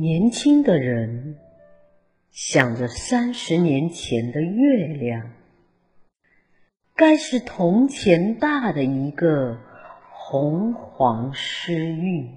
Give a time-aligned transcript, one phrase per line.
[0.00, 1.36] 年轻的人
[2.30, 5.30] 想着三十年前的月亮，
[6.96, 9.58] 该是铜钱大的一个
[10.10, 12.30] 红黄诗韵，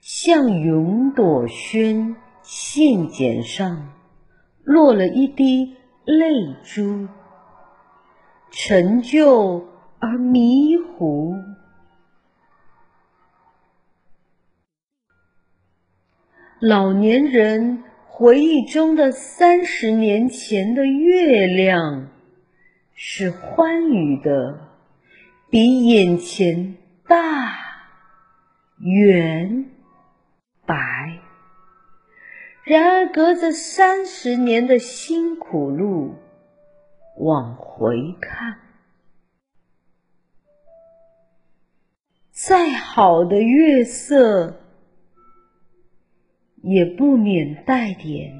[0.00, 3.92] 像云朵轩信笺上
[4.64, 7.06] 落了一滴泪珠，
[8.50, 9.68] 陈旧
[10.00, 11.36] 而迷糊。
[16.60, 22.08] 老年人回忆中的三十年前的月亮，
[22.94, 24.70] 是欢愉的，
[25.50, 27.52] 比眼前大、
[28.78, 29.66] 圆、
[30.64, 31.18] 白。
[32.64, 36.14] 然而，隔着三十年的辛苦路，
[37.18, 38.56] 往回看，
[42.32, 44.58] 再好的月色，
[46.68, 48.34] 也不免带点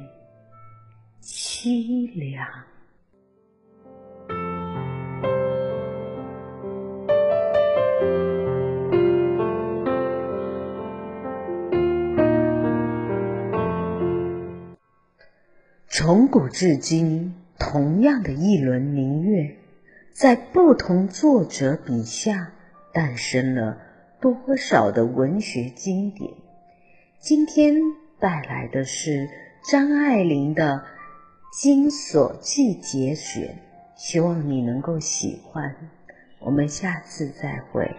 [1.22, 2.44] 凄凉。
[15.86, 19.56] 从古至今，同样的一轮明月，
[20.12, 22.50] 在不同作者笔下，
[22.92, 23.78] 诞生了
[24.20, 26.32] 多少的文学经典。
[27.20, 27.76] 今天
[28.18, 29.28] 带来的是
[29.70, 30.84] 张爱玲的
[31.60, 33.58] 《金锁记》节选，
[33.94, 35.74] 希望你能够喜欢。
[36.38, 37.94] 我们下次再会。